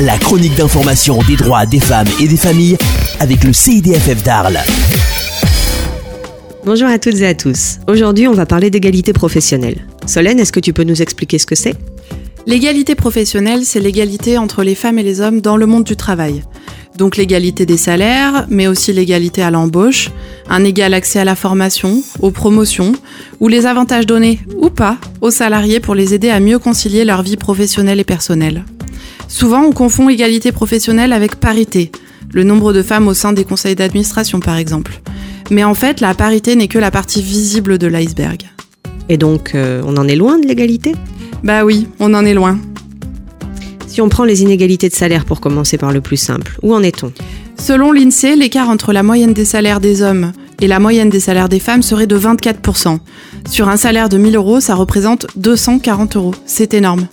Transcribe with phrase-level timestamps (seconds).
[0.00, 2.76] la chronique d'information des droits des femmes et des familles
[3.18, 4.60] avec le CIDFF d'Arles.
[6.64, 7.78] Bonjour à toutes et à tous.
[7.88, 9.86] Aujourd'hui, on va parler d'égalité professionnelle.
[10.06, 11.74] Solène, est-ce que tu peux nous expliquer ce que c'est?
[12.46, 16.42] L'égalité professionnelle, c'est l'égalité entre les femmes et les hommes dans le monde du travail.
[16.96, 20.10] Donc l'égalité des salaires, mais aussi l'égalité à l'embauche,
[20.48, 22.92] un égal accès à la formation, aux promotions,
[23.40, 27.22] ou les avantages donnés ou pas aux salariés pour les aider à mieux concilier leur
[27.22, 28.64] vie professionnelle et personnelle.
[29.28, 31.92] Souvent, on confond égalité professionnelle avec parité,
[32.32, 35.00] le nombre de femmes au sein des conseils d'administration par exemple.
[35.50, 38.42] Mais en fait, la parité n'est que la partie visible de l'iceberg.
[39.08, 40.94] Et donc, euh, on en est loin de l'égalité?
[41.44, 42.58] Bah oui, on en est loin.
[43.86, 46.82] Si on prend les inégalités de salaire pour commencer par le plus simple, où en
[46.82, 47.12] est-on?
[47.58, 51.48] Selon l'INSEE, l'écart entre la moyenne des salaires des hommes et la moyenne des salaires
[51.48, 52.98] des femmes serait de 24%.
[53.48, 56.34] Sur un salaire de 1000 euros, ça représente 240 euros.
[56.46, 57.08] C'est énorme.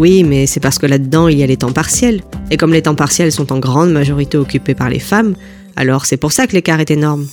[0.00, 2.22] Oui, mais c'est parce que là-dedans, il y a les temps partiels.
[2.50, 5.34] Et comme les temps partiels sont en grande majorité occupés par les femmes,
[5.76, 7.26] alors c'est pour ça que l'écart est énorme.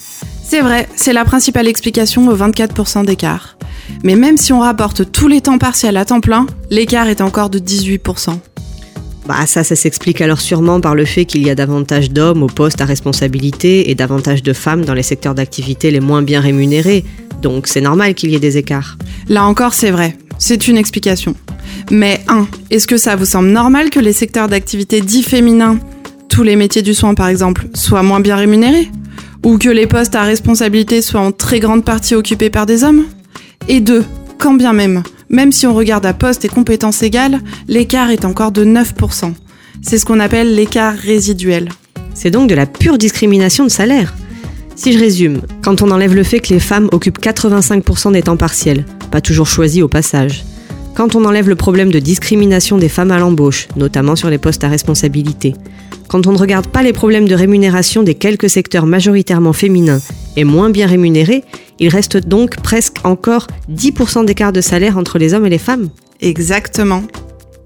[0.44, 3.58] C'est vrai, c'est la principale explication au 24% d'écart.
[4.04, 7.50] Mais même si on rapporte tous les temps partiels à temps plein, l'écart est encore
[7.50, 8.38] de 18%.
[9.28, 12.48] Bah ça, ça s'explique alors sûrement par le fait qu'il y a davantage d'hommes aux
[12.48, 17.06] postes à responsabilité et davantage de femmes dans les secteurs d'activité les moins bien rémunérés.
[17.42, 18.98] Donc c'est normal qu'il y ait des écarts.
[19.30, 20.18] Là encore, c'est vrai.
[20.40, 21.36] C'est une explication.
[21.92, 22.48] Mais 1.
[22.70, 25.80] Est-ce que ça vous semble normal que les secteurs d'activité dits féminins,
[26.30, 28.90] tous les métiers du soin par exemple, soient moins bien rémunérés?
[29.44, 33.06] Ou que les postes à responsabilité soient en très grande partie occupés par des hommes?
[33.68, 34.04] Et 2.
[34.38, 38.52] Quand bien même, même si on regarde à poste et compétences égales, l'écart est encore
[38.52, 39.34] de 9%.
[39.82, 41.70] C'est ce qu'on appelle l'écart résiduel.
[42.14, 44.14] C'est donc de la pure discrimination de salaire.
[44.76, 48.38] Si je résume, quand on enlève le fait que les femmes occupent 85% des temps
[48.38, 50.44] partiels, pas toujours choisis au passage,
[50.96, 54.64] quand on enlève le problème de discrimination des femmes à l'embauche, notamment sur les postes
[54.64, 55.54] à responsabilité,
[56.08, 60.02] quand on ne regarde pas les problèmes de rémunération des quelques secteurs majoritairement féminins
[60.38, 61.44] et moins bien rémunérés,
[61.80, 65.90] il reste donc presque encore 10% d'écart de salaire entre les hommes et les femmes.
[66.22, 67.04] Exactement.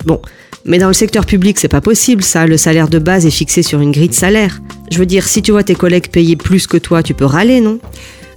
[0.05, 0.19] Bon,
[0.65, 2.45] mais dans le secteur public, c'est pas possible ça.
[2.45, 4.61] Le salaire de base est fixé sur une grille de salaire.
[4.91, 7.61] Je veux dire, si tu vois tes collègues payer plus que toi, tu peux râler,
[7.61, 7.79] non?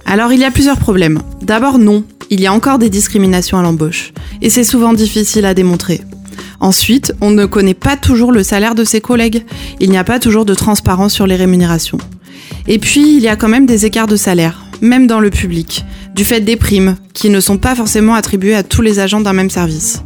[0.05, 1.19] Alors il y a plusieurs problèmes.
[1.41, 4.13] D'abord, non, il y a encore des discriminations à l'embauche.
[4.41, 6.01] Et c'est souvent difficile à démontrer.
[6.59, 9.45] Ensuite, on ne connaît pas toujours le salaire de ses collègues.
[9.79, 11.99] Il n'y a pas toujours de transparence sur les rémunérations.
[12.67, 15.85] Et puis, il y a quand même des écarts de salaire, même dans le public,
[16.13, 19.33] du fait des primes, qui ne sont pas forcément attribuées à tous les agents d'un
[19.33, 20.01] même service.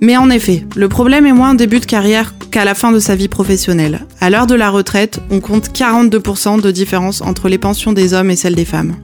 [0.00, 3.00] Mais en effet, le problème est moins en début de carrière qu'à la fin de
[3.00, 4.06] sa vie professionnelle.
[4.20, 8.30] À l'heure de la retraite, on compte 42% de différence entre les pensions des hommes
[8.30, 8.94] et celles des femmes.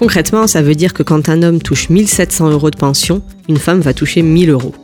[0.00, 3.80] Concrètement, ça veut dire que quand un homme touche 1700 euros de pension, une femme
[3.80, 4.74] va toucher 1000 euros.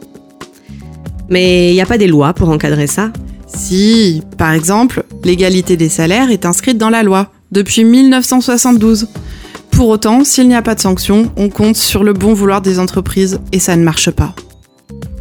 [1.31, 3.11] Mais il n'y a pas des lois pour encadrer ça?
[3.47, 9.09] Si, par exemple, l'égalité des salaires est inscrite dans la loi depuis 1972.
[9.71, 12.79] Pour autant, s'il n'y a pas de sanctions, on compte sur le bon vouloir des
[12.79, 14.35] entreprises et ça ne marche pas.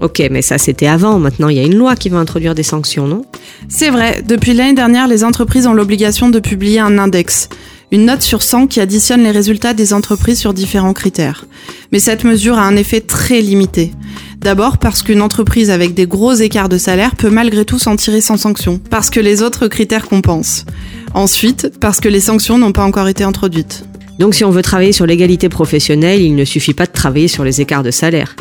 [0.02, 2.64] Ok, mais ça c'était avant, maintenant il y a une loi qui va introduire des
[2.64, 3.24] sanctions, non?
[3.70, 7.48] C'est vrai, depuis l'année dernière, les entreprises ont l'obligation de publier un index,
[7.91, 11.46] une note sur 100 qui additionne les résultats des entreprises sur différents critères.
[11.91, 13.91] Mais cette mesure a un effet très limité.
[14.40, 18.22] D'abord parce qu'une entreprise avec des gros écarts de salaire peut malgré tout s'en tirer
[18.22, 20.66] sans sanction, parce que les autres critères compensent.
[21.13, 23.85] Ensuite, parce que les sanctions n'ont pas encore été introduites.
[24.19, 27.44] Donc si on veut travailler sur l'égalité professionnelle, il ne suffit pas de travailler sur
[27.44, 28.35] les écarts de salaire.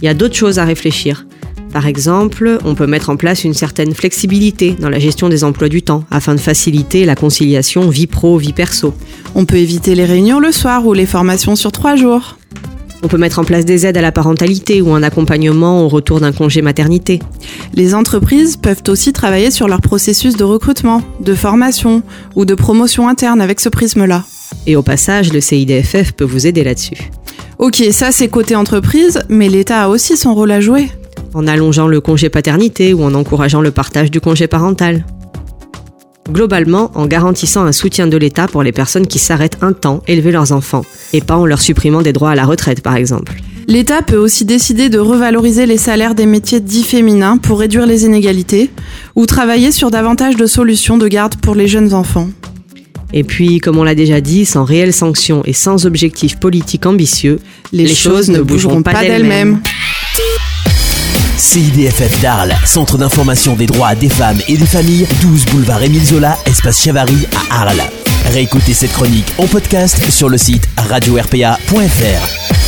[0.00, 1.26] Il y a d'autres choses à réfléchir.
[1.74, 5.68] Par exemple, on peut mettre en place une certaine flexibilité dans la gestion des emplois
[5.68, 8.94] du temps afin de faciliter la conciliation vie pro-vie perso.
[9.34, 12.38] On peut éviter les réunions le soir ou les formations sur trois jours.
[13.02, 16.20] On peut mettre en place des aides à la parentalité ou un accompagnement au retour
[16.20, 17.18] d'un congé maternité.
[17.74, 22.04] Les entreprises peuvent aussi travailler sur leur processus de recrutement, de formation
[22.36, 24.22] ou de promotion interne avec ce prisme-là.
[24.68, 27.10] Et au passage, le CIDFF peut vous aider là-dessus.
[27.58, 30.88] Ok, ça c'est côté entreprise, mais l'État a aussi son rôle à jouer.
[31.34, 35.04] En allongeant le congé paternité ou en encourageant le partage du congé parental.
[36.30, 40.30] Globalement, en garantissant un soutien de l'État pour les personnes qui s'arrêtent un temps élever
[40.32, 43.34] leurs enfants, et pas en leur supprimant des droits à la retraite par exemple.
[43.66, 48.04] L'État peut aussi décider de revaloriser les salaires des métiers dits féminins pour réduire les
[48.04, 48.70] inégalités,
[49.16, 52.28] ou travailler sur davantage de solutions de garde pour les jeunes enfants.
[53.12, 57.38] Et puis, comme on l'a déjà dit, sans réelle sanction et sans objectif politique ambitieux,
[57.72, 59.60] les, choses, ne bougeront pas d'elles-mêmes.
[61.36, 66.38] CIDFF d'Arles, Centre d'information des droits des femmes et des familles, 12 boulevard Émile Zola,
[66.46, 67.82] espace Chavary à Arles.
[68.32, 72.63] Réécoutez cette chronique en podcast sur le site radio-rpa.fr.